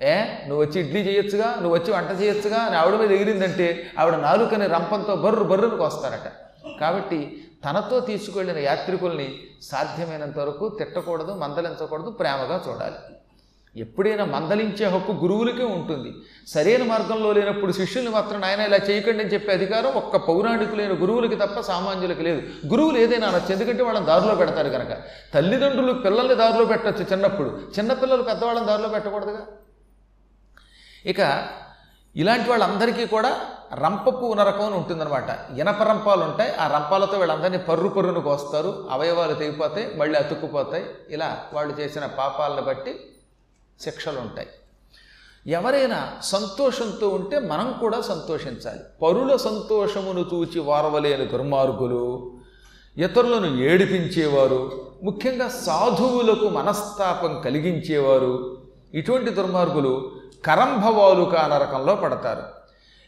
ఏ 0.03 0.15
నువ్వు 0.49 0.65
వచ్చి 0.65 0.81
ఇడ్లీ 0.81 1.01
చేయొచ్చుగా 1.01 1.49
నువ్వు 1.61 1.75
వచ్చి 1.79 1.91
వంట 1.93 2.21
చేయొచ్చుగా 2.21 2.57
అని 2.57 2.77
ఆవిడ 2.77 2.95
మీద 3.01 3.11
ఎగిరిందంటే 3.11 3.67
ఆవిడ 3.99 4.15
నాలుకని 4.15 4.67
రంపంతో 4.67 5.17
బర్రు 5.17 5.45
బర్రునికి 5.45 5.83
వస్తారట 5.83 6.29
కాబట్టి 6.81 7.45
తనతో 7.65 8.01
తీసుకువెళ్ళిన 8.01 8.59
యాత్రికుల్ని 8.59 9.39
సాధ్యమైనంత 9.63 10.39
వరకు 10.39 10.69
తిట్టకూడదు 10.69 11.33
మందలించకూడదు 11.33 12.11
ప్రేమగా 12.11 12.63
చూడాలి. 12.69 12.99
ఎప్పుడైనా 13.77 14.25
మందలించే 14.25 14.87
హక్కు 14.87 15.13
గురువులకే 15.13 15.65
ఉంటుంది. 15.65 16.15
సరైన 16.49 16.85
మార్గంలో 16.85 17.33
లేనప్పుడు 17.33 17.73
శిష్యుల్ని 17.73 18.13
మాత్రం 18.13 18.41
నాయన 18.41 18.61
ఇలా 18.61 18.77
చేయకండి 18.77 19.25
అని 19.25 19.33
చెప్పే 19.33 19.53
అధికారం 19.53 19.87
ఒక్క 19.87 20.17
పౌరాణికులైన 20.17 20.93
గురువులకి 20.93 21.37
తప్ప 21.37 21.61
సామాన్యులకి 21.61 22.23
లేదు. 22.23 22.43
గురువులు 22.67 22.99
ఏదైనా 22.99 23.29
అనొచ్చు. 23.29 23.53
ఎందుకంటే 23.53 23.83
వాళ్ళని 23.83 24.07
దారిలో 24.07 24.35
పెడతారు 24.35 24.69
కనుక 24.69 24.99
తల్లిదండ్రులు 25.35 25.93
పిల్లల్ని 25.93 26.35
దారిలో 26.35 26.65
పెట్టచ్చు 26.65 27.05
చిన్నప్పుడు. 27.13 27.61
చిన్నపిల్లలు 27.79 28.23
పెద్దవాళ్ళని 28.23 28.67
దారిలో 28.67 28.89
పెట్టకూడదుగా? 28.89 29.41
ఇక 31.07 31.49
ఇలాంటి 32.17 32.51
వాళ్ళందరికీ 32.51 33.07
కూడా 33.07 33.41
రంపపు 33.75 34.35
నరకం 34.35 34.67
అని 34.67 34.75
ఉంటుందన్నమాట. 34.75 35.59
ఇనప 35.59 35.83
రంపాలు 35.83 36.25
ఉంటాయి. 36.25 36.55
ఆ 36.55 36.67
రంపాలతో 36.67 37.19
వీళ్ళందరినీ 37.19 37.59
పర్రు 37.59 37.89
పర్రును 37.89 38.21
కోస్తారు. 38.21 38.89
అవయవాలు 38.91 39.35
తెగిపోతాయి 39.35 39.95
మళ్ళీ 39.95 40.19
అతుక్కుపోతాయి. 40.19 40.85
ఇలా 41.11 41.45
వాళ్ళు 41.53 41.81
చేసిన 41.81 42.07
పాపాలను 42.07 42.63
బట్టి 42.63 43.12
శిక్షలు 43.81 44.21
ఉంటాయి 44.21 44.49
ఎవరైనా 45.47 46.19
సంతోషంతో 46.23 47.09
ఉంటే 47.09 47.39
మనం 47.39 47.75
కూడా 47.81 48.01
సంతోషించాలి. 48.01 48.81
పరుల 49.03 49.37
సంతోషమును 49.37 50.21
చూచి 50.21 50.61
వారవలేని 50.61 51.27
దుర్మార్గులు 51.27 52.33
ఇతరులను 52.97 53.57
ఏడిపించేవారు 53.57 54.91
ముఖ్యంగా 55.03 55.49
సాధువులకు 55.49 56.49
మనస్తాపం 56.49 57.41
కలిగించేవారు 57.41 58.63
ఇటువంటి 58.95 59.31
దుర్మార్గులు 59.31 60.13
కరంభవాలుక 60.45 61.37
నరకంలో 61.37 61.95
పడతారు. 61.95 62.43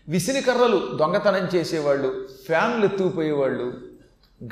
విసిరికర్రలు 0.09 0.97
దొంగతనం 0.97 1.49
చేసేవాళ్ళు 1.55 2.29
ఫ్యాన్లు 2.47 2.85
ఎత్తుకుపోయేవాళ్ళు 2.85 3.73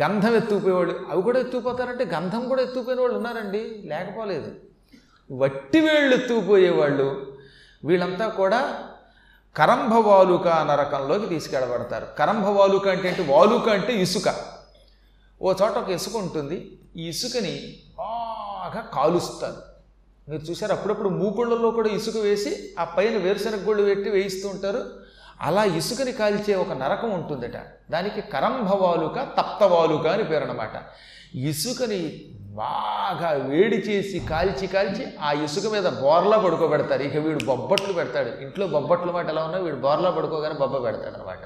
గంధం 0.02 0.34
ఎత్తుకుపోయేవాళ్ళు 0.34 1.00
అవి 1.10 1.22
కూడా 1.22 1.38
ఎత్తుకుపోతారంటే 1.38 2.04
గంధం 2.04 2.48
కూడా 2.48 2.62
ఎత్తుకుపోయిన 2.62 3.00
వాళ్ళు 3.00 3.16
ఉన్నారండి 3.16 3.82
లేకపోలేదు. 3.84 4.50
వట్టి 5.32 5.80
వేళ్ళు 5.80 6.14
ఎత్తుకుపోయేవాళ్ళు 6.14 7.36
వీళ్ళంతా 7.84 8.28
కూడా 8.28 8.84
కరంభవాలుక 9.56 10.48
నరకంలోకి 10.48 11.26
తీసుకెళ్ళబడతారు. 11.26 12.06
కరంభవాలుక 12.18 12.88
అంటే 12.88 13.08
ఏంటి? 13.08 13.22
వాలుక 13.22 13.68
అంటే 13.68 13.92
ఇసుక. 13.92 14.34
ఓ 15.42 15.52
చోట 15.52 15.70
ఒక 15.70 15.88
ఇసుక 15.88 16.16
ఉంటుంది. 16.16 16.78
ఈ 16.96 17.08
ఇసుకని 17.08 17.76
బాగా 17.98 18.90
కాలుస్తారు. 18.94 19.56
మీరు 20.30 20.42
చూసారు? 20.42 20.72
అప్పుడప్పుడు 20.72 21.08
మూకుళ్ళలో 21.08 21.70
కూడా 21.70 21.88
ఇసుక 21.88 22.16
వేసి 22.16 22.74
ఆ 22.78 22.84
పైన 22.84 23.16
వేరుశనగ 23.16 23.68
గుళ్ళు 23.68 23.82
పెట్టి 23.82 24.10
వేయిస్తూ 24.10 24.48
ఉంటారు. 24.48 24.84
అలా 25.40 25.64
ఇసుకని 25.64 26.12
కాల్చే 26.12 26.54
ఒక 26.54 26.72
నరకం 26.72 27.10
ఉంటుందట. 27.10 27.56
దానికి 27.90 28.20
కరంభవాలుక 28.20 29.20
తప్తవాలుక 29.20 30.06
అని 30.06 30.24
పేరు 30.24 30.42
అన్నమాట 30.42 30.82
ఇసుకని 31.34 32.32
బాగా 32.56 33.28
వేడి 33.50 33.76
చేసి 33.76 34.18
కాల్చి 34.20 34.66
కాల్చి 34.66 35.04
ఆ 35.22 35.32
ఇసుక 35.32 35.72
మీద 35.72 35.86
బోర్లా 36.02 36.36
పడుకోబెడతారు. 36.38 37.02
ఇక 37.02 37.16
వీడు 37.16 37.44
బొబ్బట్లు 37.44 37.92
పెడతాడు. 37.92 38.30
ఇంట్లో 38.44 38.66
బొబ్బట్లు 38.66 39.12
మాట 39.12 39.28
ఎలా 39.28 39.44
ఉన్నా 39.44 39.58
వీడు 39.58 39.76
బోర్లా 39.76 40.10
పడుకోగానే 40.10 40.54
బొబ్బ 40.54 40.84
పెడతాడు 40.84 41.14
అనమాట 41.14 41.44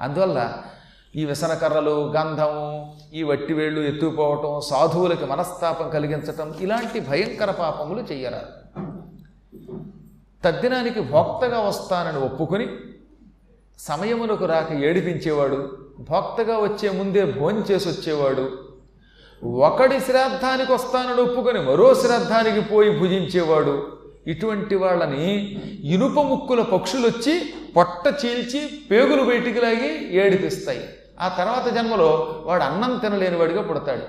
అందువల్ల 0.00 0.62
ఈ 1.14 1.24
వ్యసనకర్రలు 1.24 2.12
గంధము 2.16 2.96
ఈ 3.12 3.22
వట్టివేళ్ళు 3.22 3.80
ఎత్తుకుపోవటం 3.80 4.60
సాధువులకి 4.60 5.24
మనస్తాపం 5.24 5.90
కలిగించటం 5.90 6.54
ఇలాంటి 6.60 7.00
భయంకర 7.00 7.50
పాపములు 7.50 8.00
చెయ్యరాదు. 8.00 8.52
తద్దినానికి 10.44 11.00
భోక్తగా 11.00 11.60
వస్తానని 11.60 12.18
ఒప్పుకొని 12.18 12.66
సమయములకు 13.78 14.44
రాక 14.44 14.72
ఏడిపించేవాడు 14.72 15.58
భోక్తగా 16.10 16.58
వచ్చే 16.58 16.88
ముందే 16.90 17.24
భోంచేసి 17.24 17.88
వచ్చేవాడు 17.88 18.65
ఒకడి 19.44 20.00
శ్రాద్ధానికి 20.00 20.72
వస్తానని 20.72 21.22
ఒప్పుకొని 21.22 21.60
మరో 21.60 21.94
శ్రాద్ధానికి 21.94 22.60
పోయి 22.60 22.98
భుజించేవాడు. 22.98 23.98
ఇటువంటి 24.26 24.74
వాళ్ళని 24.74 25.40
ఇనుప 25.84 26.20
ముక్కుల 26.20 26.62
పక్షులు 26.62 27.06
వచ్చి 27.06 27.54
పొట్ట 27.76 28.26
చీల్చి 28.26 28.68
పేగులు 28.90 29.22
బయటికి 29.22 29.60
లాగి 29.60 30.16
ఏడిపిస్తాయి. 30.16 30.88
ఆ 31.20 31.28
తర్వాత 31.28 31.74
జన్మలో 31.74 32.42
వాడు 32.46 32.62
అన్నం 32.62 32.98
తినలేని 32.98 33.36
వాడిగా 33.36 33.62
పుడతాడు. 33.62 34.02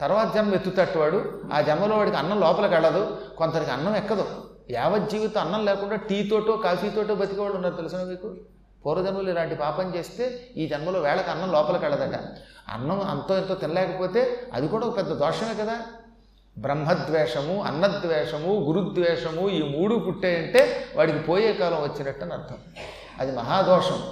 తర్వాత 0.00 0.34
జన్మ 0.34 0.54
ఎత్తుతట్టువాడు 0.54 1.22
ఆ 1.52 1.60
జన్మలో 1.60 1.96
వాడికి 1.96 2.16
అన్నం 2.16 2.40
లోపలికి 2.40 2.74
వెళ్ళదు. 2.74 3.16
కొంతరికి 3.36 3.70
అన్నం 3.70 3.96
ఎక్కదు. 3.96 4.24
యావత్ 4.70 5.10
జీవితం 5.10 5.40
అన్నం 5.40 5.64
లేకుండా 5.64 5.96
టీతోటో 5.96 6.56
కాఫీతోటో 6.56 7.14
బతికేవాళ్ళు 7.14 7.54
ఉన్నారు 7.54 7.74
తెలుసు 7.74 7.96
మీకు? 7.96 8.34
పూర్వజన్మలు 8.86 9.30
ఇలాంటి 9.30 9.54
పాపం 9.54 9.94
చేస్తే 9.96 10.48
ఈ 10.56 10.68
జన్మలో 10.68 11.00
వేళకి 11.00 11.30
అన్నం 11.30 11.52
లోపలికి 11.52 11.84
వెళ్ళదట. 11.84 12.18
అన్నం 12.68 13.00
అంతో 13.00 13.36
ఎంతో 13.36 13.54
తినలేకపోతే 13.54 14.50
అది 14.52 14.68
కూడా 14.68 14.86
ఒక 14.86 14.96
పెద్ద 14.96 15.12
దోషమే 15.12 15.54
కదా. 15.54 15.80
బ్రహ్మద్వేషము 16.58 17.62
అన్నద్వేషము 17.62 18.52
గురుద్వేషము 18.52 19.48
ఈ 19.48 19.78
మూడు 19.78 19.94
పుట్టాయంటే 19.94 20.84
వాడికి 20.96 21.18
పోయే 21.18 21.52
కాలం 21.52 21.82
వచ్చినట్టు 21.82 22.24
అని 22.24 22.32
అర్థం. 22.32 22.58
అది 23.18 23.36
మహాదోషం. 23.36 24.02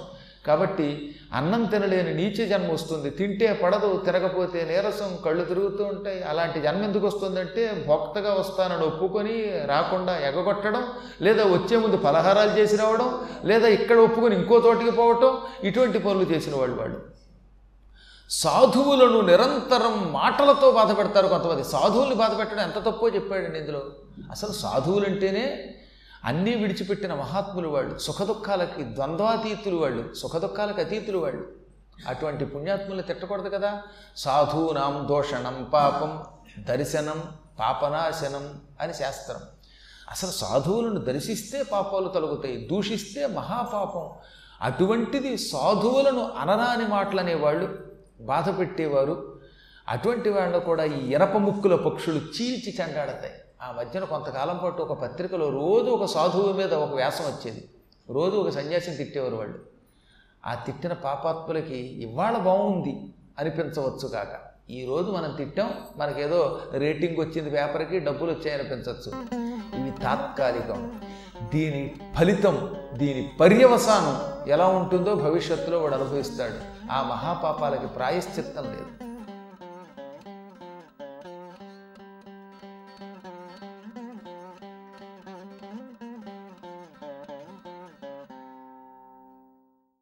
కాబట్టి 0.47 1.10
అన్నం 1.39 1.61
తినలేని 1.65 2.13
నీచ 2.13 2.37
జన్మ 2.47 2.69
వస్తుంది. 2.71 3.09
తింటే 3.09 3.49
పడదు 3.61 3.89
తిరగపోతే 4.05 4.59
నీరసం 4.69 5.11
కళ్ళు 5.25 5.43
తిరుగుతూ 5.51 5.83
ఉంటాయి. 5.85 6.19
అలాంటి 6.31 6.61
జన్మ 6.61 6.81
ఎందుకు 6.83 7.05
వస్తుందంటే 7.07 7.63
భోక్తగా 7.87 8.31
వస్తానని 8.33 8.83
ఒప్పుకొని 8.85 9.35
రాకుండా 9.65 10.13
ఎగగొట్టడం 10.29 10.83
లేదా 11.21 11.43
వచ్చే 11.53 11.77
ముందు 11.77 11.97
పలహారాలు 12.07 12.53
చేసి 12.59 12.77
రావడం 12.77 13.09
లేదా 13.45 13.67
ఇక్కడ 13.77 13.97
ఒప్పుకొని 14.07 14.35
ఇంకో 14.35 14.59
తోటికి 14.59 14.91
పోవటం 14.91 15.37
ఇటువంటి 15.63 15.99
పనులు 15.99 16.27
చేసిన 16.33 16.55
వాళ్ళు 16.55 16.77
వాళ్ళు. 16.81 16.99
సాధువులను 18.29 19.21
నిరంతరం 19.21 19.95
మాటలతో 20.11 20.71
బాధ 20.71 20.91
పెడతారు 20.97 21.27
కొంతమంది. 21.27 21.63
సాధువుల్ని 21.63 22.15
బాధ 22.15 22.31
పెట్టడం 22.39 22.63
ఎంత 22.63 22.79
తప్పో 22.85 23.09
చెప్పాడండి 23.09 23.59
ఇందులో. 23.59 23.81
అసలు 24.31 24.51
సాధువులంటేనే 24.51 25.45
అన్నీ 26.25 26.55
విడిచిపెట్టిన 26.55 27.13
మహాత్ములు 27.13 27.67
వాళ్ళు 27.67 27.97
సుఖదుఖాలకి 27.97 28.83
ద్వంద్వాతీతులు 28.83 29.75
వాళ్ళు 29.75 30.13
సుఖదుఖాలకు 30.13 30.81
అతీతులు 30.81 31.17
వాళ్ళు. 31.17 31.47
అటువంటి 32.07 32.45
పుణ్యాత్ములు 32.45 33.01
తిట్టకూడదు 33.01 33.49
కదా. 33.49 33.81
సాధూనాం 34.17 35.07
దోషణం 35.09 35.69
పాపం 35.73 36.23
దర్శనం 36.63 37.23
పాపనాశనం 37.59 38.61
అని 38.81 38.93
శాస్త్రం. 38.93 39.37
అసలు 40.11 40.29
సాధువులను 40.29 40.99
దర్శిస్తే 40.99 41.63
పాపాలు 41.63 42.07
తొలగుతాయి 42.07 42.67
దూషిస్తే 42.71 43.27
మహాపాపం. 43.27 44.09
అటువంటిది 44.61 45.37
సాధువులను 45.37 46.31
అనరాని 46.37 46.87
మాటలనేవాళ్ళు 46.87 47.91
బాధ 48.21 48.59
పెట్టేవారు. 48.59 49.41
అటువంటి 49.87 50.29
వాళ్ళు 50.29 50.59
కూడా 50.59 50.83
ఈ 50.83 51.11
ఎరప 51.11 51.37
ముక్కుల 51.37 51.75
పక్షులు 51.75 52.17
చీల్చి 52.17 52.75
చెండాడతాయి. 52.81 53.33
ఆ 53.61 53.75
మధ్యన 53.79 54.03
కొంతకాలం 54.03 54.59
పాటు 54.63 54.81
ఒక 54.81 55.01
పత్రికలో 55.01 55.49
రోజు 55.49 55.89
ఒక 55.89 56.05
సాధువు 56.05 56.53
మీద 56.53 56.73
ఒక 56.73 56.93
వ్యాసం 56.95 57.25
వచ్చేది. 57.25 57.69
రోజు 58.09 58.35
ఒక 58.35 58.49
సన్యాసిని 58.49 58.97
తిట్టేవారు 58.97 59.35
వాళ్ళు. 59.35 59.59
ఆ 60.45 60.53
తిట్టిన 60.53 60.93
పాపాత్ములకి 60.93 61.77
ఇవాళ 61.77 62.37
బాగుంది 62.37 63.13
అనిపించవచ్చు 63.39 64.07
కాక. 64.07 64.51
ఈరోజు 64.71 65.11
మనం 65.11 65.31
తిట్టాం 65.31 65.73
మనకేదో 65.97 66.61
రేటింగ్ 66.73 67.17
వచ్చింది 67.17 67.49
పేపర్కి 67.49 67.99
డబ్బులు 67.99 68.31
వచ్చాయనిపించవచ్చు 68.31 69.11
ఇవి 69.79 69.91
తాత్కాలికం. 69.91 71.01
దీని 71.53 71.95
ఫలితం 72.15 72.75
దీని 72.93 73.31
పర్యవసానం 73.39 74.49
ఎలా 74.51 74.67
ఉంటుందో 74.67 75.15
భవిష్యత్తులో 75.15 75.79
వాడు 75.79 75.95
అనుభవిస్తాడు. 75.95 76.91
ఆ 76.91 77.03
మహాపాపాలకి 77.03 77.87
ప్రాయశ్చిత్తం 77.87 78.63
లేదు. 78.63 79.10